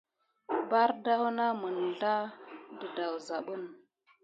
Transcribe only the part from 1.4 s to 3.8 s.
zef mizlama de dasmin.